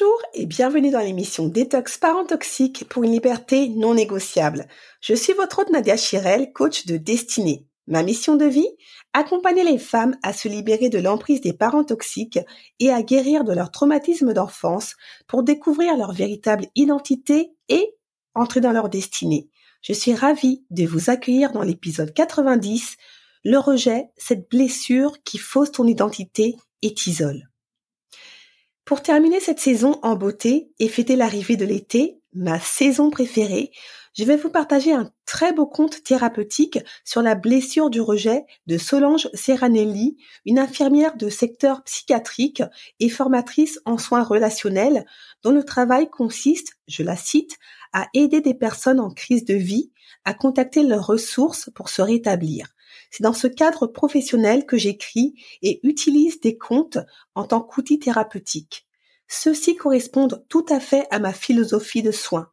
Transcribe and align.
Bonjour 0.00 0.22
et 0.32 0.46
bienvenue 0.46 0.90
dans 0.90 1.00
l'émission 1.00 1.46
Détox 1.46 1.98
Parents 1.98 2.24
Toxiques 2.24 2.88
pour 2.88 3.02
une 3.02 3.12
liberté 3.12 3.68
non 3.68 3.92
négociable. 3.92 4.66
Je 5.02 5.14
suis 5.14 5.34
votre 5.34 5.58
hôte 5.58 5.70
Nadia 5.70 5.96
Chirel, 5.96 6.52
coach 6.54 6.86
de 6.86 6.96
destinée. 6.96 7.66
Ma 7.86 8.02
mission 8.02 8.36
de 8.36 8.46
vie 8.46 8.68
Accompagner 9.12 9.62
les 9.62 9.78
femmes 9.78 10.16
à 10.22 10.32
se 10.32 10.48
libérer 10.48 10.88
de 10.88 10.98
l'emprise 10.98 11.42
des 11.42 11.52
parents 11.52 11.84
toxiques 11.84 12.38
et 12.78 12.90
à 12.90 13.02
guérir 13.02 13.44
de 13.44 13.52
leur 13.52 13.70
traumatisme 13.70 14.32
d'enfance 14.32 14.94
pour 15.26 15.42
découvrir 15.42 15.96
leur 15.98 16.12
véritable 16.12 16.66
identité 16.76 17.52
et 17.68 17.94
entrer 18.34 18.60
dans 18.60 18.72
leur 18.72 18.88
destinée. 18.88 19.50
Je 19.82 19.92
suis 19.92 20.14
ravie 20.14 20.64
de 20.70 20.86
vous 20.86 21.10
accueillir 21.10 21.52
dans 21.52 21.62
l'épisode 21.62 22.14
90, 22.14 22.96
le 23.44 23.58
rejet, 23.58 24.06
cette 24.16 24.48
blessure 24.48 25.22
qui 25.24 25.36
fausse 25.36 25.72
ton 25.72 25.86
identité 25.86 26.56
et 26.80 26.94
t'isole. 26.94 27.49
Pour 28.90 29.02
terminer 29.02 29.38
cette 29.38 29.60
saison 29.60 30.00
en 30.02 30.16
beauté 30.16 30.72
et 30.80 30.88
fêter 30.88 31.14
l'arrivée 31.14 31.56
de 31.56 31.64
l'été, 31.64 32.18
ma 32.32 32.58
saison 32.58 33.08
préférée, 33.08 33.70
je 34.14 34.24
vais 34.24 34.34
vous 34.34 34.50
partager 34.50 34.92
un 34.92 35.12
très 35.26 35.52
beau 35.52 35.64
conte 35.64 36.02
thérapeutique 36.02 36.80
sur 37.04 37.22
la 37.22 37.36
blessure 37.36 37.88
du 37.88 38.00
rejet 38.00 38.42
de 38.66 38.78
Solange 38.78 39.28
Serranelli, 39.32 40.16
une 40.44 40.58
infirmière 40.58 41.16
de 41.16 41.28
secteur 41.28 41.84
psychiatrique 41.84 42.64
et 42.98 43.08
formatrice 43.08 43.78
en 43.84 43.96
soins 43.96 44.24
relationnels, 44.24 45.06
dont 45.44 45.52
le 45.52 45.62
travail 45.62 46.10
consiste, 46.10 46.72
je 46.88 47.04
la 47.04 47.14
cite, 47.14 47.58
à 47.92 48.08
aider 48.12 48.40
des 48.40 48.54
personnes 48.54 48.98
en 48.98 49.10
crise 49.10 49.44
de 49.44 49.54
vie 49.54 49.92
à 50.24 50.34
contacter 50.34 50.82
leurs 50.82 51.06
ressources 51.06 51.70
pour 51.76 51.90
se 51.90 52.02
rétablir. 52.02 52.66
C'est 53.10 53.22
dans 53.22 53.32
ce 53.32 53.46
cadre 53.46 53.86
professionnel 53.86 54.66
que 54.66 54.76
j'écris 54.76 55.34
et 55.62 55.80
utilise 55.82 56.40
des 56.40 56.56
contes 56.56 56.98
en 57.34 57.44
tant 57.44 57.60
qu'outil 57.60 57.98
thérapeutique. 57.98 58.86
Ceux-ci 59.28 59.76
correspondent 59.76 60.44
tout 60.48 60.66
à 60.68 60.80
fait 60.80 61.06
à 61.10 61.18
ma 61.18 61.32
philosophie 61.32 62.02
de 62.02 62.10
soins. 62.10 62.50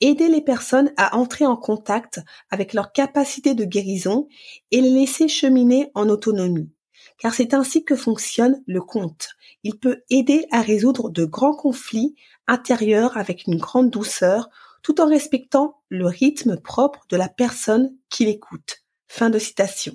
Aider 0.00 0.28
les 0.28 0.40
personnes 0.40 0.92
à 0.96 1.16
entrer 1.16 1.46
en 1.46 1.56
contact 1.56 2.20
avec 2.50 2.72
leur 2.72 2.92
capacité 2.92 3.54
de 3.54 3.64
guérison 3.64 4.28
et 4.70 4.80
les 4.80 4.90
laisser 4.90 5.28
cheminer 5.28 5.90
en 5.94 6.08
autonomie. 6.08 6.70
Car 7.18 7.34
c'est 7.34 7.54
ainsi 7.54 7.84
que 7.84 7.96
fonctionne 7.96 8.62
le 8.66 8.80
conte. 8.80 9.30
Il 9.62 9.78
peut 9.78 10.02
aider 10.10 10.46
à 10.50 10.60
résoudre 10.60 11.10
de 11.10 11.24
grands 11.24 11.54
conflits 11.54 12.14
intérieurs 12.46 13.16
avec 13.16 13.46
une 13.46 13.56
grande 13.56 13.90
douceur 13.90 14.48
tout 14.82 15.00
en 15.00 15.08
respectant 15.08 15.80
le 15.88 16.06
rythme 16.06 16.60
propre 16.60 17.06
de 17.08 17.16
la 17.16 17.28
personne 17.28 17.92
qui 18.08 18.24
l'écoute. 18.24 18.85
Fin 19.08 19.30
de 19.30 19.38
citation. 19.38 19.94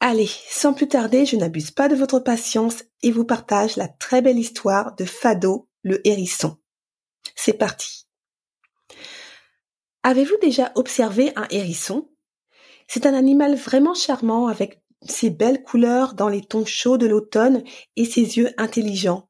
Allez, 0.00 0.30
sans 0.48 0.74
plus 0.74 0.88
tarder, 0.88 1.26
je 1.26 1.36
n'abuse 1.36 1.70
pas 1.70 1.88
de 1.88 1.96
votre 1.96 2.20
patience 2.20 2.84
et 3.02 3.10
vous 3.10 3.24
partage 3.24 3.76
la 3.76 3.88
très 3.88 4.22
belle 4.22 4.38
histoire 4.38 4.94
de 4.94 5.04
Fado, 5.04 5.68
le 5.82 6.06
hérisson. 6.06 6.56
C'est 7.34 7.54
parti. 7.54 8.06
Avez-vous 10.02 10.36
déjà 10.40 10.72
observé 10.76 11.32
un 11.36 11.46
hérisson? 11.50 12.08
C'est 12.86 13.06
un 13.06 13.14
animal 13.14 13.56
vraiment 13.56 13.94
charmant 13.94 14.46
avec 14.46 14.80
ses 15.02 15.30
belles 15.30 15.62
couleurs 15.62 16.14
dans 16.14 16.28
les 16.28 16.42
tons 16.42 16.64
chauds 16.64 16.96
de 16.96 17.06
l'automne 17.06 17.62
et 17.96 18.04
ses 18.04 18.38
yeux 18.38 18.50
intelligents. 18.56 19.28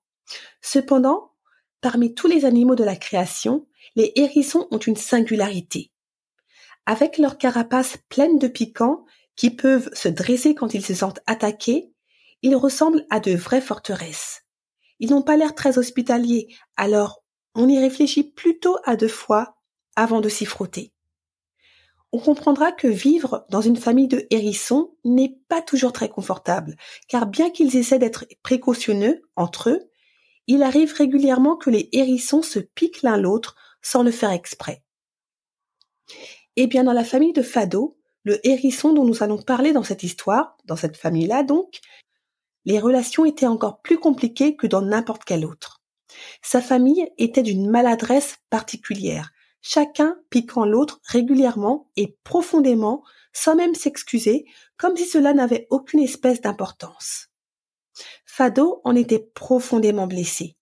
Cependant, 0.60 1.32
parmi 1.80 2.14
tous 2.14 2.26
les 2.26 2.44
animaux 2.44 2.76
de 2.76 2.84
la 2.84 2.96
création, 2.96 3.66
les 3.96 4.12
hérissons 4.16 4.68
ont 4.70 4.78
une 4.78 4.96
singularité. 4.96 5.90
Avec 6.90 7.18
leur 7.18 7.36
carapace 7.36 7.98
pleine 8.08 8.38
de 8.38 8.48
piquants, 8.48 9.04
qui 9.36 9.50
peuvent 9.50 9.90
se 9.92 10.08
dresser 10.08 10.54
quand 10.54 10.72
ils 10.72 10.84
se 10.84 10.94
sentent 10.94 11.20
attaqués, 11.26 11.92
ils 12.40 12.56
ressemblent 12.56 13.04
à 13.10 13.20
de 13.20 13.32
vraies 13.32 13.60
forteresses. 13.60 14.46
Ils 14.98 15.10
n'ont 15.10 15.20
pas 15.20 15.36
l'air 15.36 15.54
très 15.54 15.76
hospitaliers, 15.76 16.48
alors 16.78 17.22
on 17.54 17.68
y 17.68 17.78
réfléchit 17.78 18.32
plutôt 18.32 18.78
à 18.84 18.96
deux 18.96 19.06
fois 19.06 19.58
avant 19.96 20.22
de 20.22 20.30
s'y 20.30 20.46
frotter. 20.46 20.94
On 22.12 22.20
comprendra 22.20 22.72
que 22.72 22.88
vivre 22.88 23.44
dans 23.50 23.60
une 23.60 23.76
famille 23.76 24.08
de 24.08 24.26
hérissons 24.30 24.96
n'est 25.04 25.36
pas 25.50 25.60
toujours 25.60 25.92
très 25.92 26.08
confortable, 26.08 26.74
car 27.06 27.26
bien 27.26 27.50
qu'ils 27.50 27.76
essaient 27.76 27.98
d'être 27.98 28.24
précautionneux 28.42 29.20
entre 29.36 29.68
eux, 29.68 29.90
il 30.46 30.62
arrive 30.62 30.94
régulièrement 30.94 31.56
que 31.58 31.68
les 31.68 31.90
hérissons 31.92 32.40
se 32.40 32.60
piquent 32.60 33.02
l'un 33.02 33.18
l'autre 33.18 33.56
sans 33.82 34.02
le 34.02 34.10
faire 34.10 34.30
exprès. 34.30 34.82
Eh 36.60 36.66
bien, 36.66 36.82
dans 36.82 36.92
la 36.92 37.04
famille 37.04 37.32
de 37.32 37.42
Fado, 37.42 37.96
le 38.24 38.44
hérisson 38.44 38.92
dont 38.92 39.04
nous 39.04 39.22
allons 39.22 39.40
parler 39.40 39.72
dans 39.72 39.84
cette 39.84 40.02
histoire, 40.02 40.56
dans 40.64 40.74
cette 40.74 40.96
famille-là 40.96 41.44
donc, 41.44 41.78
les 42.64 42.80
relations 42.80 43.24
étaient 43.24 43.46
encore 43.46 43.80
plus 43.80 43.96
compliquées 43.96 44.56
que 44.56 44.66
dans 44.66 44.82
n'importe 44.82 45.24
quelle 45.24 45.46
autre. 45.46 45.80
Sa 46.42 46.60
famille 46.60 47.08
était 47.16 47.44
d'une 47.44 47.70
maladresse 47.70 48.38
particulière, 48.50 49.30
chacun 49.62 50.18
piquant 50.30 50.64
l'autre 50.64 50.98
régulièrement 51.04 51.92
et 51.94 52.18
profondément, 52.24 53.04
sans 53.32 53.54
même 53.54 53.76
s'excuser, 53.76 54.44
comme 54.76 54.96
si 54.96 55.06
cela 55.06 55.34
n'avait 55.34 55.68
aucune 55.70 56.00
espèce 56.00 56.40
d'importance. 56.40 57.28
Fado 58.26 58.80
en 58.82 58.96
était 58.96 59.30
profondément 59.32 60.08
blessé. 60.08 60.57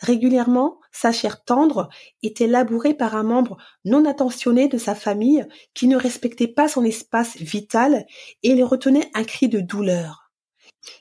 Régulièrement, 0.00 0.80
sa 0.92 1.12
chair 1.12 1.44
tendre 1.44 1.90
était 2.22 2.46
labourée 2.46 2.94
par 2.94 3.14
un 3.14 3.22
membre 3.22 3.58
non 3.84 4.06
attentionné 4.06 4.66
de 4.66 4.78
sa 4.78 4.94
famille 4.94 5.46
qui 5.74 5.88
ne 5.88 5.96
respectait 5.96 6.48
pas 6.48 6.68
son 6.68 6.84
espace 6.84 7.36
vital 7.36 8.06
et 8.42 8.50
il 8.50 8.64
retenait 8.64 9.10
un 9.14 9.24
cri 9.24 9.48
de 9.48 9.60
douleur. 9.60 10.32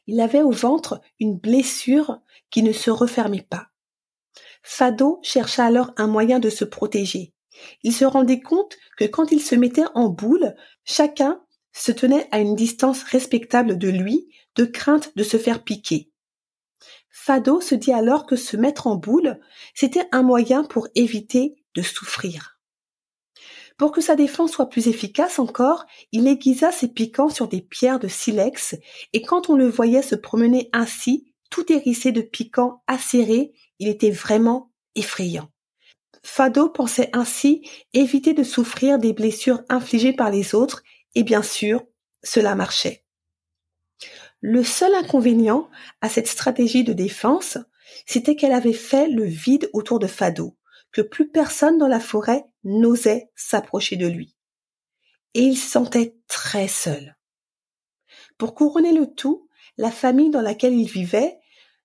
Il 0.08 0.20
avait 0.20 0.42
au 0.42 0.52
ventre 0.52 1.00
une 1.20 1.38
blessure 1.38 2.20
qui 2.50 2.62
ne 2.62 2.74
se 2.74 2.92
refermait 2.92 3.48
pas. 3.50 3.68
Fado 4.64 5.20
chercha 5.24 5.66
alors 5.66 5.92
un 5.96 6.08
moyen 6.08 6.40
de 6.40 6.50
se 6.50 6.66
protéger. 6.66 7.34
Il 7.84 7.94
se 7.94 8.06
rendait 8.06 8.42
compte 8.42 8.76
que 8.98 9.06
quand 9.06 9.32
il 9.32 9.42
se 9.42 9.56
mettait 9.56 9.86
en 9.96 10.10
boule, 10.10 10.56
chacun 10.84 11.42
se 11.72 11.94
tenait 11.94 12.28
à 12.32 12.40
une 12.40 12.56
distance 12.56 13.04
respectable 13.04 13.78
de 13.78 13.88
lui, 13.88 14.28
de 14.56 14.66
crainte 14.66 15.16
de 15.16 15.24
se 15.24 15.38
faire 15.38 15.64
piquer. 15.64 16.09
Fado 17.10 17.62
se 17.62 17.76
dit 17.76 17.92
alors 17.92 18.26
que 18.26 18.36
se 18.36 18.58
mettre 18.58 18.88
en 18.88 18.96
boule, 18.96 19.40
c'était 19.74 20.08
un 20.12 20.22
moyen 20.22 20.64
pour 20.64 20.88
éviter 20.96 21.56
de 21.76 21.82
souffrir. 21.82 22.60
Pour 23.78 23.92
que 23.92 24.02
sa 24.02 24.16
défense 24.16 24.52
soit 24.52 24.70
plus 24.70 24.88
efficace 24.88 25.40
encore, 25.40 25.86
il 26.12 26.28
aiguisa 26.28 26.72
ses 26.72 26.90
piquants 26.90 27.30
sur 27.30 27.48
des 27.48 27.62
pierres 27.62 28.00
de 28.00 28.10
silex, 28.10 28.76
et 29.14 29.22
quand 29.22 29.50
on 29.50 29.56
le 29.56 29.70
voyait 29.70 30.02
se 30.02 30.16
promener 30.16 30.70
ainsi, 30.74 31.34
tout 31.50 31.72
hérissé 31.72 32.12
de 32.12 32.22
piquants 32.22 32.84
acérés, 32.88 33.54
il 33.80 33.88
était 33.88 34.12
vraiment 34.12 34.72
effrayant. 34.96 35.50
Fado 36.24 36.70
pensait 36.70 37.10
ainsi 37.14 37.68
éviter 37.94 38.34
de 38.34 38.44
souffrir 38.44 39.00
des 39.00 39.14
blessures 39.14 39.62
infligées 39.70 40.14
par 40.14 40.30
les 40.30 40.54
autres, 40.54 40.84
et 41.16 41.24
bien 41.24 41.42
sûr, 41.42 41.84
cela 42.22 42.56
marchait. 42.56 43.06
Le 44.42 44.64
seul 44.64 44.94
inconvénient 44.96 45.70
à 46.02 46.10
cette 46.10 46.28
stratégie 46.28 46.84
de 46.84 46.94
défense, 46.94 47.58
c'était 48.06 48.36
qu'elle 48.36 48.54
avait 48.54 48.74
fait 48.74 49.08
le 49.10 49.26
vide 49.26 49.70
autour 49.74 50.00
de 50.00 50.08
Fado, 50.08 50.56
que 50.92 51.02
plus 51.02 51.30
personne 51.30 51.78
dans 51.78 51.88
la 51.88 52.00
forêt 52.00 52.46
n'osait 52.64 53.30
s'approcher 53.36 53.96
de 53.98 54.08
lui. 54.08 54.36
Et 55.34 55.42
il 55.42 55.58
se 55.58 55.70
sentait 55.70 56.16
très 56.28 56.68
seul. 56.68 57.18
Pour 58.38 58.56
couronner 58.56 58.94
le 58.94 59.08
tout, 59.08 59.48
la 59.78 59.92
famille 59.92 60.30
dans 60.30 60.42
laquelle 60.42 60.74
il 60.74 60.90
vivait 60.90 61.38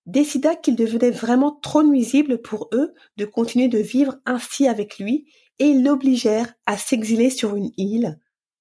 décida 0.07 0.55
qu'il 0.55 0.77
devenait 0.77 1.11
vraiment 1.11 1.53
trop 1.53 1.83
nuisible 1.83 2.41
pour 2.41 2.69
eux 2.73 2.95
de 3.17 3.25
continuer 3.25 3.69
de 3.69 3.79
vivre 3.79 4.17
ainsi 4.27 4.69
avec 4.69 4.99
lui 4.99 5.27
et 5.59 5.67
ils 5.67 5.83
l'obligèrent 5.83 6.55
à 6.67 6.77
s'exiler 6.77 7.31
sur 7.31 7.57
une 7.57 7.73
île 7.77 8.19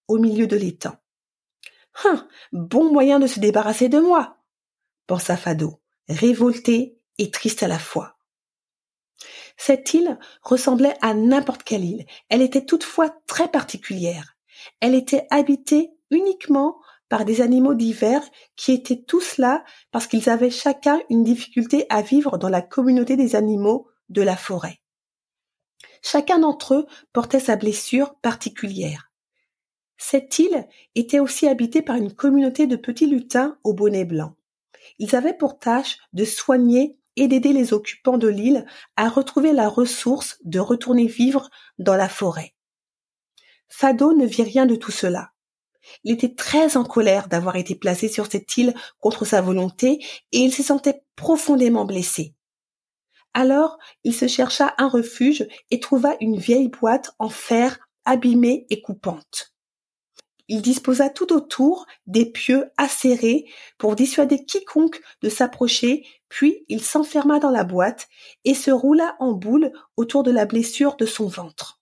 au 0.07 0.17
milieu 0.19 0.47
de 0.47 0.55
l'étang. 0.55 0.95
Hein, 2.05 2.27
bon 2.51 2.91
moyen 2.91 3.19
de 3.19 3.27
se 3.27 3.39
débarrasser 3.39 3.89
de 3.89 3.99
moi, 3.99 4.37
pensa 5.07 5.37
Fado, 5.37 5.81
révolté 6.09 6.97
et 7.17 7.31
triste 7.31 7.63
à 7.63 7.67
la 7.67 7.79
fois. 7.79 8.17
Cette 9.57 9.93
île 9.93 10.17
ressemblait 10.41 10.95
à 11.01 11.13
n'importe 11.13 11.63
quelle 11.63 11.85
île. 11.85 12.05
Elle 12.29 12.41
était 12.41 12.65
toutefois 12.65 13.09
très 13.27 13.49
particulière. 13.49 14.35
Elle 14.79 14.95
était 14.95 15.27
habitée 15.29 15.91
uniquement 16.09 16.81
par 17.09 17.25
des 17.25 17.41
animaux 17.41 17.75
divers 17.75 18.23
qui 18.55 18.71
étaient 18.71 19.03
tous 19.03 19.37
là 19.37 19.63
parce 19.91 20.07
qu'ils 20.07 20.29
avaient 20.29 20.49
chacun 20.49 20.99
une 21.09 21.23
difficulté 21.23 21.85
à 21.89 22.01
vivre 22.01 22.37
dans 22.37 22.49
la 22.49 22.61
communauté 22.61 23.15
des 23.15 23.35
animaux 23.35 23.87
de 24.09 24.21
la 24.21 24.35
forêt. 24.35 24.79
Chacun 26.01 26.39
d'entre 26.39 26.73
eux 26.73 26.87
portait 27.13 27.39
sa 27.39 27.55
blessure 27.55 28.15
particulière. 28.21 29.12
Cette 29.97 30.37
île 30.39 30.67
était 30.95 31.19
aussi 31.19 31.47
habitée 31.47 31.81
par 31.81 31.95
une 31.95 32.13
communauté 32.13 32.67
de 32.67 32.75
petits 32.75 33.07
lutins 33.07 33.57
au 33.63 33.73
bonnet 33.73 34.05
blanc. 34.05 34.35
Ils 34.99 35.15
avaient 35.15 35.37
pour 35.37 35.59
tâche 35.59 35.97
de 36.13 36.25
soigner 36.25 36.97
et 37.15 37.27
d'aider 37.27 37.53
les 37.53 37.73
occupants 37.73 38.17
de 38.17 38.27
l'île 38.27 38.65
à 38.95 39.09
retrouver 39.09 39.53
la 39.53 39.69
ressource 39.69 40.37
de 40.43 40.59
retourner 40.59 41.05
vivre 41.05 41.49
dans 41.77 41.95
la 41.95 42.09
forêt. 42.09 42.53
Fado 43.69 44.13
ne 44.13 44.25
vit 44.25 44.43
rien 44.43 44.65
de 44.65 44.75
tout 44.75 44.91
cela. 44.91 45.31
Il 46.03 46.13
était 46.13 46.33
très 46.33 46.77
en 46.77 46.83
colère 46.83 47.27
d'avoir 47.27 47.55
été 47.55 47.75
placé 47.75 48.07
sur 48.07 48.31
cette 48.31 48.55
île 48.57 48.73
contre 48.99 49.25
sa 49.25 49.41
volonté 49.41 49.99
et 50.31 50.39
il 50.39 50.53
se 50.53 50.63
sentait 50.63 51.03
profondément 51.15 51.85
blessé. 51.85 52.35
Alors, 53.33 53.77
il 54.03 54.13
se 54.13 54.27
chercha 54.27 54.75
un 54.77 54.87
refuge 54.87 55.47
et 55.71 55.79
trouva 55.79 56.15
une 56.21 56.37
vieille 56.37 56.69
boîte 56.69 57.11
en 57.19 57.29
fer 57.29 57.79
abîmée 58.05 58.65
et 58.69 58.81
coupante. 58.81 59.52
Il 60.49 60.61
disposa 60.61 61.09
tout 61.09 61.31
autour 61.31 61.85
des 62.05 62.25
pieux 62.25 62.69
acérés 62.77 63.45
pour 63.77 63.95
dissuader 63.95 64.45
quiconque 64.45 65.01
de 65.21 65.29
s'approcher, 65.29 66.05
puis 66.27 66.65
il 66.67 66.83
s'enferma 66.83 67.39
dans 67.39 67.49
la 67.49 67.63
boîte 67.63 68.09
et 68.43 68.53
se 68.53 68.71
roula 68.71 69.15
en 69.19 69.31
boule 69.31 69.71
autour 69.95 70.23
de 70.23 70.31
la 70.31 70.45
blessure 70.45 70.95
de 70.97 71.05
son 71.05 71.27
ventre. 71.27 71.81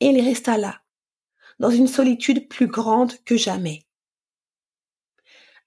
Et 0.00 0.08
il 0.08 0.20
resta 0.20 0.58
là, 0.58 0.82
dans 1.58 1.70
une 1.70 1.88
solitude 1.88 2.48
plus 2.48 2.66
grande 2.66 3.12
que 3.24 3.36
jamais. 3.36 3.86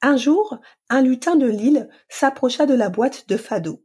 Un 0.02 0.18
jour, 0.18 0.58
un 0.90 1.02
lutin 1.02 1.36
de 1.36 1.48
l'île 1.48 1.90
s'approcha 2.10 2.66
de 2.66 2.74
la 2.74 2.90
boîte 2.90 3.28
de 3.30 3.38
Fado. 3.38 3.84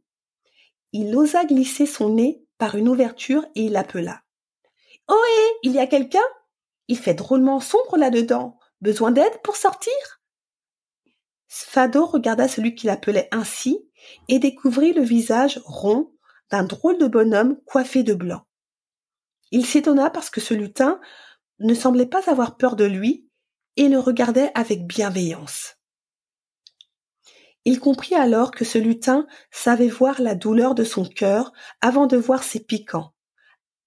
Il 0.91 1.15
osa 1.15 1.45
glisser 1.45 1.85
son 1.85 2.09
nez 2.09 2.43
par 2.57 2.75
une 2.75 2.89
ouverture 2.89 3.45
et 3.55 3.63
il 3.63 3.75
appela. 3.77 4.21
Ohé, 5.07 5.57
il 5.63 5.71
y 5.71 5.79
a 5.79 5.87
quelqu'un? 5.87 6.19
Il 6.89 6.97
fait 6.97 7.13
drôlement 7.13 7.59
sombre 7.59 7.97
là-dedans. 7.97 8.57
Besoin 8.81 9.11
d'aide 9.11 9.41
pour 9.43 9.55
sortir? 9.55 9.93
Fado 11.47 12.05
regarda 12.05 12.47
celui 12.47 12.73
qu'il 12.73 12.89
appelait 12.89 13.29
ainsi 13.31 13.87
et 14.27 14.39
découvrit 14.39 14.93
le 14.93 15.03
visage 15.03 15.61
rond 15.65 16.11
d'un 16.49 16.63
drôle 16.63 16.97
de 16.97 17.07
bonhomme 17.07 17.61
coiffé 17.65 18.01
de 18.01 18.15
blanc. 18.15 18.41
Il 19.51 19.67
s'étonna 19.67 20.09
parce 20.09 20.31
que 20.31 20.41
ce 20.41 20.55
lutin 20.55 20.99
ne 21.59 21.75
semblait 21.75 22.07
pas 22.07 22.27
avoir 22.27 22.57
peur 22.57 22.75
de 22.75 22.85
lui 22.85 23.29
et 23.75 23.87
le 23.87 23.99
regardait 23.99 24.51
avec 24.55 24.87
bienveillance. 24.87 25.75
Il 27.65 27.79
comprit 27.79 28.15
alors 28.15 28.49
que 28.49 28.65
ce 28.65 28.79
lutin 28.79 29.27
savait 29.51 29.89
voir 29.89 30.21
la 30.21 30.33
douleur 30.33 30.73
de 30.73 30.83
son 30.83 31.05
cœur 31.05 31.51
avant 31.81 32.07
de 32.07 32.17
voir 32.17 32.41
ses 32.41 32.61
piquants. 32.61 33.13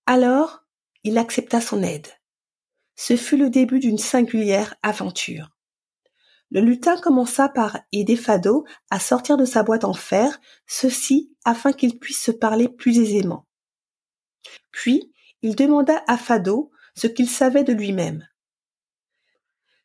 Alors, 0.07 0.65
il 1.03 1.19
accepta 1.19 1.61
son 1.61 1.83
aide. 1.83 2.07
Ce 2.97 3.17
fut 3.17 3.37
le 3.37 3.51
début 3.51 3.79
d'une 3.79 3.99
singulière 3.99 4.75
aventure. 4.83 5.51
Le 6.51 6.61
lutin 6.61 7.01
commença 7.01 7.49
par 7.49 7.81
aider 7.93 8.17
Fado 8.17 8.67
à 8.91 9.01
sortir 9.01 9.39
de 9.39 9.47
sa 9.47 9.63
boîte 9.63 9.85
en 9.85 9.95
fer, 9.95 10.39
ceci 10.67 11.35
afin 11.45 11.73
qu'il 11.73 11.99
puisse 11.99 12.23
se 12.23 12.31
parler 12.31 12.69
plus 12.69 12.99
aisément. 12.99 13.47
Puis, 14.71 15.13
il 15.41 15.57
demanda 15.57 16.05
à 16.07 16.19
Fado 16.19 16.71
ce 16.95 17.07
qu'il 17.07 17.29
savait 17.29 17.65
de 17.65 17.73
lui-même. 17.73 18.29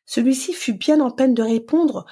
Celui-ci 0.04 0.52
fut 0.52 0.74
bien 0.74 1.00
en 1.00 1.10
peine 1.10 1.34
de 1.34 1.42
répondre, 1.42 2.04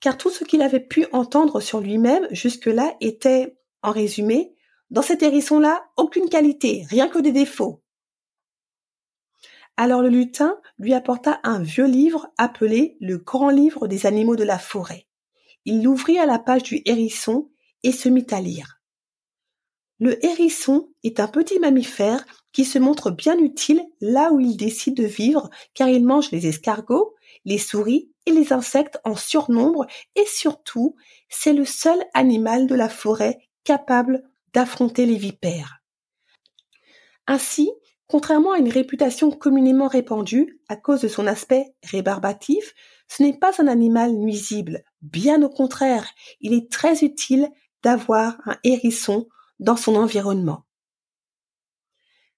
car 0.00 0.16
tout 0.16 0.30
ce 0.30 0.44
qu'il 0.44 0.62
avait 0.62 0.80
pu 0.80 1.06
entendre 1.12 1.60
sur 1.60 1.80
lui-même 1.80 2.26
jusque-là 2.30 2.96
était, 3.00 3.56
en 3.82 3.92
résumé, 3.92 4.54
dans 4.90 5.02
cet 5.02 5.22
hérisson-là, 5.22 5.90
aucune 5.96 6.28
qualité, 6.28 6.84
rien 6.88 7.08
que 7.08 7.18
des 7.18 7.32
défauts. 7.32 7.82
Alors 9.82 10.02
le 10.02 10.10
lutin 10.10 10.60
lui 10.78 10.92
apporta 10.92 11.40
un 11.42 11.62
vieux 11.62 11.86
livre 11.86 12.28
appelé 12.36 12.98
le 13.00 13.16
Grand 13.16 13.48
Livre 13.48 13.88
des 13.88 14.04
animaux 14.04 14.36
de 14.36 14.44
la 14.44 14.58
forêt. 14.58 15.06
Il 15.64 15.82
l'ouvrit 15.82 16.18
à 16.18 16.26
la 16.26 16.38
page 16.38 16.64
du 16.64 16.82
hérisson 16.84 17.50
et 17.82 17.90
se 17.90 18.10
mit 18.10 18.26
à 18.30 18.42
lire. 18.42 18.82
Le 19.98 20.22
hérisson 20.22 20.92
est 21.02 21.18
un 21.18 21.28
petit 21.28 21.58
mammifère 21.58 22.26
qui 22.52 22.66
se 22.66 22.78
montre 22.78 23.10
bien 23.10 23.38
utile 23.38 23.82
là 24.02 24.32
où 24.32 24.38
il 24.38 24.58
décide 24.58 24.98
de 24.98 25.06
vivre 25.06 25.48
car 25.72 25.88
il 25.88 26.04
mange 26.04 26.30
les 26.30 26.46
escargots, 26.46 27.14
les 27.46 27.56
souris 27.56 28.10
et 28.26 28.32
les 28.32 28.52
insectes 28.52 29.00
en 29.04 29.16
surnombre 29.16 29.86
et 30.14 30.26
surtout 30.26 30.94
c'est 31.30 31.54
le 31.54 31.64
seul 31.64 32.04
animal 32.12 32.66
de 32.66 32.74
la 32.74 32.90
forêt 32.90 33.38
capable 33.64 34.24
d'affronter 34.52 35.06
les 35.06 35.16
vipères. 35.16 35.80
Ainsi, 37.26 37.70
contrairement 38.10 38.52
à 38.52 38.58
une 38.58 38.68
réputation 38.68 39.30
communément 39.30 39.86
répandue 39.86 40.60
à 40.68 40.74
cause 40.74 41.00
de 41.00 41.06
son 41.06 41.28
aspect 41.28 41.76
rébarbatif, 41.84 42.74
ce 43.06 43.22
n'est 43.22 43.38
pas 43.38 43.52
un 43.62 43.68
animal 43.68 44.12
nuisible, 44.12 44.82
bien 45.00 45.40
au 45.44 45.48
contraire, 45.48 46.08
il 46.40 46.52
est 46.52 46.70
très 46.70 47.04
utile 47.04 47.48
d'avoir 47.84 48.36
un 48.46 48.56
hérisson 48.64 49.28
dans 49.60 49.76
son 49.76 49.94
environnement. 49.94 50.64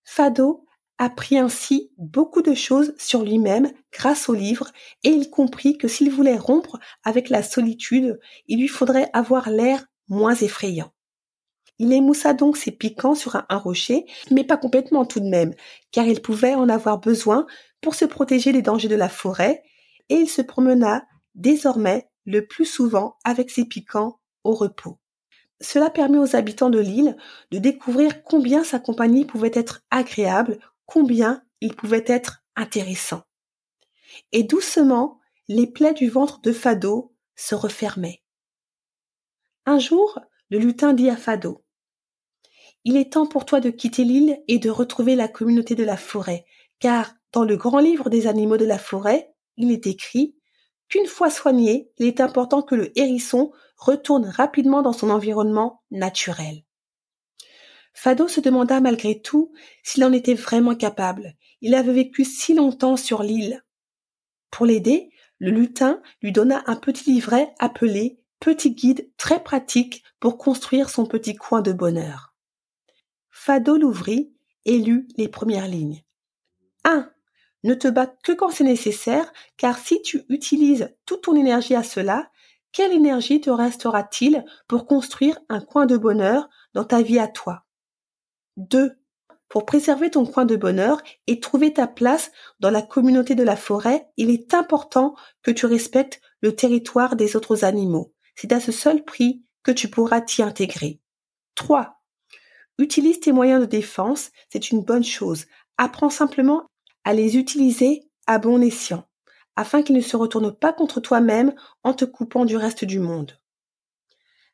Fado 0.05 0.67
apprit 0.99 1.39
ainsi 1.39 1.91
beaucoup 1.97 2.43
de 2.43 2.55
choses 2.55 2.95
sur 2.99 3.23
lui-même 3.23 3.73
grâce 3.93 4.29
au 4.29 4.35
livre 4.35 4.71
et 5.05 5.09
il 5.09 5.31
comprit 5.31 5.79
que 5.79 5.89
s'il 5.89 6.11
voulait 6.11 6.37
rompre 6.37 6.79
avec 7.03 7.31
la 7.31 7.43
solitude, 7.43 8.21
il 8.47 8.61
lui 8.61 8.69
faudrait 8.69 9.09
avoir 9.15 9.49
l'air 9.49 9.87
moins 10.09 10.35
effrayant. 10.35 10.93
Il 11.83 11.93
émoussa 11.93 12.33
donc 12.33 12.57
ses 12.57 12.71
piquants 12.71 13.17
sur 13.17 13.35
un, 13.35 13.59
rocher, 13.59 14.07
mais 14.31 14.45
pas 14.45 14.57
complètement 14.57 15.05
tout 15.05 15.19
de 15.19 15.29
même, 15.29 15.53
car 15.91 16.07
il 16.07 16.23
pouvait 16.23 16.55
en 16.55 16.69
avoir 16.69 17.01
besoin 17.01 17.45
pour 17.81 17.97
se 17.97 18.05
protéger 18.05 18.53
des 18.53 18.63
dangers 18.63 18.87
de 18.87 18.95
la 18.95 19.09
forêt, 19.09 19.65
et 20.09 20.15
il 20.15 20.29
se 20.29 20.43
promena 20.43 21.05
désormais 21.35 22.09
le 22.25 22.47
plus 22.47 22.67
souvent 22.67 23.17
avec 23.25 23.51
ses 23.51 23.65
piquants 23.65 24.21
au 24.45 24.55
repos. 24.55 25.01
Cela 25.61 25.91
permet 25.91 26.19
aux 26.19 26.37
habitants 26.37 26.71
de 26.71 26.79
l'île 26.79 27.17
de 27.51 27.59
découvrir 27.59 28.23
combien 28.23 28.63
sa 28.63 28.79
compagnie 28.79 29.25
pouvait 29.25 29.51
être 29.53 29.81
agréable, 29.91 30.61
combien 30.87 31.43
il 31.61 31.75
pouvait 31.75 32.05
être 32.07 32.45
intéressant. 32.55 33.23
Et 34.31 34.45
doucement, 34.45 35.19
les 35.49 35.67
plaies 35.67 35.95
du 35.95 36.09
ventre 36.09 36.41
de 36.43 36.53
Fado 36.53 37.13
se 37.35 37.57
refermaient. 37.57 38.23
Un 39.67 39.81
jour, 39.81 40.21
le 40.49 40.59
lutin 40.59 40.93
dit 40.93 41.11
à 41.11 41.17
Fado 41.17 41.62
Il 42.85 42.97
est 42.97 43.13
temps 43.13 43.27
pour 43.27 43.45
toi 43.45 43.61
de 43.61 43.71
quitter 43.71 44.05
l'île 44.05 44.43
et 44.49 44.59
de 44.59 44.71
retrouver 44.71 45.15
la 45.15 45.29
communauté 45.29 45.75
de 45.75 45.85
la 45.85 45.97
forêt, 45.97 46.45
car 46.81 47.15
dans 47.33 47.45
le 47.45 47.57
grand 47.57 47.79
livre 47.79 48.11
des 48.11 48.27
animaux 48.27 48.57
de 48.57 48.65
la 48.65 48.79
forêt, 48.79 49.33
il 49.57 49.71
est 49.71 49.87
écrit 49.87 50.37
qu'une 50.89 51.07
fois 51.07 51.31
soigné, 51.31 51.91
il 51.99 52.07
est 52.07 52.21
important 52.21 52.63
que 52.63 52.75
le 52.75 52.97
hérisson 52.99 53.53
retourne 53.77 54.27
rapidement 54.27 54.83
dans 54.83 54.93
son 54.93 55.11
environnement 55.11 55.83
naturel. 55.91 56.65
Fado 57.95 58.27
se 58.27 58.41
demanda 58.41 58.81
malgré 58.81 59.21
tout 59.21 59.53
s'il 59.83 60.05
en 60.05 60.13
était 60.13 60.35
vraiment 60.35 60.75
capable. 60.75 61.35
Il 61.61 61.75
avait 61.75 61.93
vécu 61.93 62.25
si 62.25 62.55
longtemps 62.55 62.97
sur 62.97 63.23
l'île. 63.23 63.63
Pour 64.51 64.67
l'aider, 64.67 65.11
le 65.39 65.51
lutin 65.51 66.01
lui 66.21 66.33
donna 66.33 66.63
un 66.67 66.77
petit 66.77 67.11
livret 67.13 67.55
appelé 67.59 68.19
Petit 68.41 68.75
guide 68.75 69.09
très 69.19 69.41
pratique 69.41 70.03
pour 70.19 70.37
construire 70.37 70.91
son 70.91 71.07
petit 71.07 71.37
coin 71.37 71.63
de 71.63 71.73
bonheur. 71.73 72.32
Fado 73.45 73.77
l'ouvrit 73.77 74.33
et 74.67 74.79
lut 74.79 75.09
les 75.17 75.27
premières 75.27 75.67
lignes. 75.67 76.05
1. 76.85 77.11
Ne 77.65 77.75
te 77.75 77.89
bats 77.89 78.07
que 78.07 78.31
quand 78.31 78.51
c'est 78.51 78.63
nécessaire, 78.63 79.33
car 79.57 79.79
si 79.79 80.01
tu 80.01 80.23
utilises 80.29 80.95
toute 81.07 81.23
ton 81.23 81.35
énergie 81.35 81.75
à 81.75 81.83
cela, 81.83 82.31
quelle 82.71 82.93
énergie 82.93 83.41
te 83.41 83.51
restera-t-il 83.51 84.45
pour 84.69 84.87
construire 84.87 85.41
un 85.49 85.61
coin 85.61 85.87
de 85.87 85.97
bonheur 85.97 86.49
dans 86.75 86.85
ta 86.85 87.03
vie 87.03 87.19
à 87.19 87.27
toi? 87.27 87.65
2. 88.59 88.93
Pour 89.49 89.67
préserver 89.67 90.13
ton 90.13 90.25
coin 90.25 90.45
de 90.45 90.55
bonheur 90.55 91.03
et 91.27 91.41
trouver 91.41 91.75
ta 91.75 91.89
place 91.89 92.31
dans 92.61 92.71
la 92.71 92.83
communauté 92.83 93.35
de 93.35 93.43
la 93.43 93.57
forêt, 93.57 94.09
il 94.17 94.31
est 94.31 94.55
important 94.55 95.17
que 95.43 95.51
tu 95.51 95.67
respectes 95.67 96.21
le 96.43 96.55
territoire 96.55 97.17
des 97.17 97.35
autres 97.35 97.65
animaux. 97.65 98.15
C'est 98.37 98.53
à 98.53 98.61
ce 98.61 98.71
seul 98.71 99.03
prix 99.03 99.45
que 99.65 99.73
tu 99.73 99.91
pourras 99.91 100.21
t'y 100.21 100.45
intégrer. 100.45 101.01
3. 101.57 102.02
Utilise 102.79 103.21
tes 103.21 103.33
moyens 103.33 103.61
de 103.61 103.67
défense, 103.67 104.31
c'est 104.51 104.71
une 104.71 104.83
bonne 104.83 105.05
chose. 105.05 105.47
Apprends 105.77 106.11
simplement 106.11 106.67
à 107.05 107.13
les 107.13 107.37
utiliser 107.37 108.03
à 108.27 108.39
bon 108.39 108.63
escient, 108.63 109.07
afin 109.57 109.83
qu'ils 109.83 109.97
ne 109.97 110.01
se 110.01 110.17
retournent 110.17 110.57
pas 110.57 110.73
contre 110.73 111.01
toi-même 111.01 111.55
en 111.83 111.95
te 111.95 112.05
coupant 112.05 112.45
du 112.45 112.57
reste 112.57 112.85
du 112.85 112.99
monde. 112.99 113.39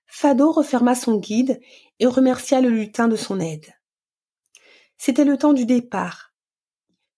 Fado 0.07 0.51
referma 0.53 0.95
son 0.95 1.19
guide 1.19 1.61
et 1.99 2.07
remercia 2.07 2.61
le 2.61 2.71
lutin 2.71 3.09
de 3.09 3.17
son 3.17 3.41
aide. 3.41 3.75
C'était 4.97 5.25
le 5.25 5.37
temps 5.37 5.53
du 5.53 5.67
départ. 5.67 6.33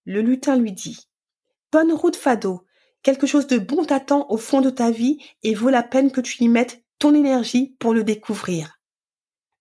Le 0.05 0.21
lutin 0.21 0.57
lui 0.57 0.73
dit 0.73 1.09
Bonne 1.73 1.93
route, 1.93 2.17
Fado. 2.17 2.67
Quelque 3.03 3.27
chose 3.27 3.47
de 3.47 3.59
bon 3.59 3.85
t'attend 3.85 4.27
au 4.29 4.37
fond 4.37 4.61
de 4.61 4.71
ta 4.71 4.91
vie 4.91 5.19
et 5.43 5.55
vaut 5.55 5.71
la 5.71 5.83
peine 5.83 6.11
que 6.11 6.21
tu 6.21 6.43
y 6.43 6.49
mettes 6.49 6.85
ton 6.99 7.15
énergie 7.15 7.77
pour 7.79 7.95
le 7.95 8.05
découvrir. 8.05 8.81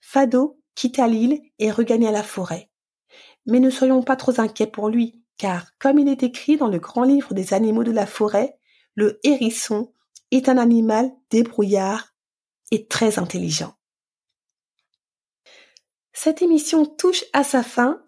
Fado 0.02 0.59
quitta 0.80 1.10
l'île 1.10 1.42
et 1.60 1.72
regagna 1.72 2.10
la 2.10 2.24
forêt. 2.24 2.70
Mais 3.46 3.60
ne 3.60 3.70
soyons 3.70 4.02
pas 4.02 4.16
trop 4.16 4.40
inquiets 4.40 4.66
pour 4.66 4.88
lui, 4.88 5.22
car 5.38 5.78
comme 5.78 6.00
il 6.00 6.08
est 6.08 6.24
écrit 6.24 6.56
dans 6.56 6.70
le 6.70 6.80
grand 6.80 7.04
livre 7.04 7.34
des 7.34 7.54
animaux 7.54 7.84
de 7.84 7.92
la 7.92 8.06
forêt, 8.06 8.58
le 8.96 9.20
hérisson 9.24 9.92
est 10.32 10.48
un 10.48 10.58
animal 10.58 11.12
débrouillard 11.32 12.16
et 12.72 12.88
très 12.88 13.20
intelligent. 13.20 13.74
Cette 16.14 16.42
émission 16.42 16.86
touche 16.86 17.26
à 17.34 17.44
sa 17.44 17.62
fin. 17.62 18.02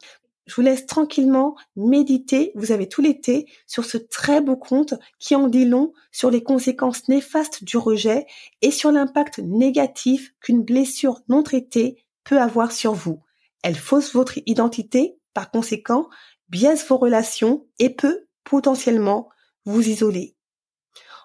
Je 0.45 0.55
vous 0.55 0.61
laisse 0.61 0.85
tranquillement 0.85 1.57
méditer, 1.75 2.53
vous 2.55 2.71
avez 2.71 2.87
tout 2.87 3.01
l'été, 3.01 3.47
sur 3.67 3.83
ce 3.83 3.97
très 3.97 4.39
beau 4.39 4.55
conte 4.55 4.93
qui 5.19 5.35
en 5.35 5.49
dit 5.49 5.65
long 5.65 5.91
sur 6.13 6.31
les 6.31 6.41
conséquences 6.41 7.09
néfastes 7.09 7.65
du 7.65 7.75
rejet 7.75 8.27
et 8.61 8.71
sur 8.71 8.93
l'impact 8.93 9.39
négatif 9.39 10.33
qu'une 10.39 10.63
blessure 10.63 11.19
non 11.27 11.43
traitée 11.43 12.00
peut 12.23 12.39
avoir 12.39 12.71
sur 12.71 12.93
vous. 12.93 13.23
Elle 13.63 13.75
fausse 13.75 14.13
votre 14.13 14.39
identité, 14.45 15.17
par 15.33 15.51
conséquent, 15.51 16.09
biaise 16.49 16.85
vos 16.87 16.97
relations 16.97 17.67
et 17.79 17.95
peut 17.95 18.27
potentiellement 18.43 19.29
vous 19.65 19.87
isoler. 19.87 20.35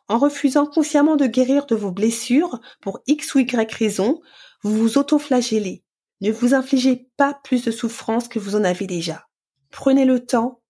En 0.08 0.18
refusant 0.18 0.66
consciemment 0.66 1.16
de 1.16 1.26
guérir 1.26 1.66
de 1.66 1.74
vos 1.74 1.90
blessures 1.90 2.60
pour 2.80 3.00
X 3.06 3.34
ou 3.34 3.40
Y 3.40 3.72
raison, 3.72 4.20
vous 4.62 4.76
vous 4.76 4.98
autoflagellez. 4.98 5.84
Ne 6.20 6.30
vous 6.30 6.54
infligez 6.54 7.10
pas 7.16 7.34
plus 7.44 7.64
de 7.64 7.70
souffrance 7.70 8.28
que 8.28 8.38
vous 8.38 8.54
en 8.54 8.64
avez 8.64 8.86
déjà. 8.86 9.26
Prenez 9.70 10.04
le 10.04 10.24
temps 10.24 10.62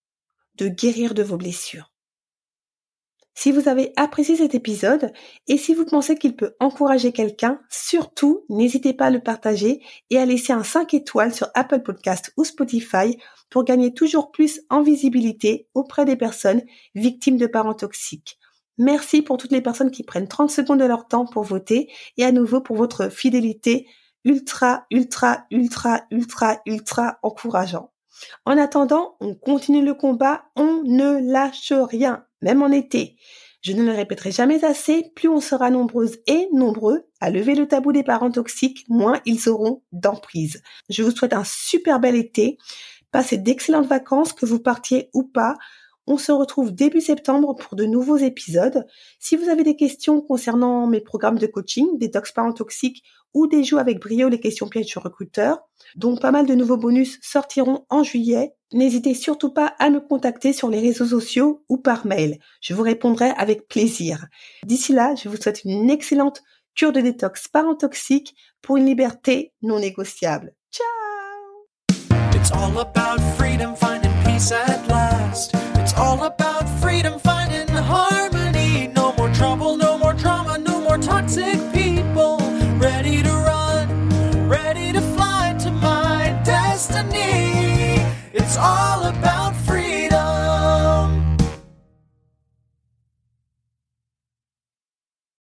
de 0.56 0.68
guérir 0.68 1.14
de 1.14 1.22
vos 1.22 1.36
blessures. 1.36 1.92
Si 3.38 3.52
vous 3.52 3.68
avez 3.68 3.92
apprécié 3.96 4.34
cet 4.34 4.54
épisode 4.54 5.12
et 5.46 5.58
si 5.58 5.74
vous 5.74 5.84
pensez 5.84 6.16
qu'il 6.16 6.34
peut 6.36 6.54
encourager 6.58 7.12
quelqu'un, 7.12 7.60
surtout 7.68 8.46
n'hésitez 8.48 8.94
pas 8.94 9.06
à 9.06 9.10
le 9.10 9.20
partager 9.20 9.82
et 10.08 10.18
à 10.18 10.24
laisser 10.24 10.54
un 10.54 10.64
5 10.64 10.94
étoiles 10.94 11.34
sur 11.34 11.48
Apple 11.52 11.82
Podcast 11.82 12.32
ou 12.38 12.44
Spotify 12.44 13.18
pour 13.50 13.64
gagner 13.64 13.92
toujours 13.92 14.30
plus 14.30 14.62
en 14.70 14.82
visibilité 14.82 15.68
auprès 15.74 16.06
des 16.06 16.16
personnes 16.16 16.62
victimes 16.94 17.36
de 17.36 17.46
parents 17.46 17.74
toxiques. 17.74 18.38
Merci 18.78 19.20
pour 19.20 19.36
toutes 19.36 19.52
les 19.52 19.62
personnes 19.62 19.90
qui 19.90 20.02
prennent 20.02 20.28
30 20.28 20.50
secondes 20.50 20.80
de 20.80 20.86
leur 20.86 21.06
temps 21.06 21.26
pour 21.26 21.42
voter 21.42 21.92
et 22.16 22.24
à 22.24 22.32
nouveau 22.32 22.62
pour 22.62 22.76
votre 22.76 23.10
fidélité 23.10 23.86
ultra, 24.24 24.86
ultra, 24.90 25.44
ultra, 25.50 26.02
ultra, 26.10 26.60
ultra 26.64 27.18
encourageant. 27.22 27.92
En 28.46 28.56
attendant, 28.56 29.16
on 29.20 29.34
continue 29.34 29.84
le 29.84 29.94
combat, 29.94 30.44
on 30.56 30.82
ne 30.84 31.20
lâche 31.32 31.72
rien, 31.72 32.25
même 32.42 32.62
en 32.62 32.70
été. 32.70 33.16
Je 33.62 33.72
ne 33.72 33.82
le 33.82 33.92
répéterai 33.92 34.30
jamais 34.30 34.64
assez, 34.64 35.10
plus 35.16 35.28
on 35.28 35.40
sera 35.40 35.70
nombreuses 35.70 36.18
et 36.26 36.48
nombreux 36.52 37.08
à 37.20 37.30
lever 37.30 37.54
le 37.54 37.66
tabou 37.66 37.92
des 37.92 38.04
parents 38.04 38.30
toxiques, 38.30 38.84
moins 38.88 39.20
ils 39.24 39.48
auront 39.48 39.82
d'emprise. 39.92 40.62
Je 40.88 41.02
vous 41.02 41.10
souhaite 41.10 41.32
un 41.32 41.44
super 41.44 41.98
bel 41.98 42.14
été. 42.14 42.58
Passez 43.10 43.38
d'excellentes 43.38 43.88
vacances, 43.88 44.32
que 44.32 44.46
vous 44.46 44.60
partiez 44.60 45.10
ou 45.14 45.24
pas. 45.24 45.56
On 46.06 46.18
se 46.18 46.30
retrouve 46.30 46.72
début 46.72 47.00
septembre 47.00 47.54
pour 47.54 47.74
de 47.74 47.84
nouveaux 47.84 48.16
épisodes. 48.16 48.86
Si 49.18 49.36
vous 49.36 49.48
avez 49.48 49.64
des 49.64 49.74
questions 49.74 50.20
concernant 50.20 50.86
mes 50.86 51.00
programmes 51.00 51.38
de 51.38 51.46
coaching, 51.46 51.98
des 51.98 52.10
tox 52.10 52.30
parents 52.32 52.52
toxiques 52.52 53.02
ou 53.34 53.46
des 53.46 53.64
jeux 53.64 53.78
avec 53.78 54.00
brio 54.00 54.28
les 54.28 54.40
questions 54.40 54.68
pièges 54.68 54.86
sur 54.86 55.02
recruteur, 55.02 55.58
dont 55.96 56.16
pas 56.16 56.30
mal 56.30 56.46
de 56.46 56.54
nouveaux 56.54 56.76
bonus 56.76 57.18
sortiront 57.22 57.84
en 57.90 58.02
juillet, 58.02 58.54
n'hésitez 58.72 59.14
surtout 59.14 59.52
pas 59.52 59.74
à 59.78 59.90
me 59.90 60.00
contacter 60.00 60.52
sur 60.52 60.70
les 60.70 60.80
réseaux 60.80 61.06
sociaux 61.06 61.64
ou 61.68 61.76
par 61.76 62.06
mail. 62.06 62.38
Je 62.60 62.72
vous 62.72 62.82
répondrai 62.82 63.30
avec 63.36 63.66
plaisir. 63.66 64.26
D'ici 64.64 64.92
là, 64.92 65.14
je 65.16 65.28
vous 65.28 65.36
souhaite 65.36 65.64
une 65.64 65.90
excellente 65.90 66.42
cure 66.76 66.92
de 66.92 67.00
détox 67.00 67.48
parent 67.48 67.74
toxique 67.74 68.36
pour 68.62 68.76
une 68.76 68.86
liberté 68.86 69.52
non 69.60 69.80
négociable. 69.80 70.54
Ciao! 70.70 70.86
all 88.56 89.05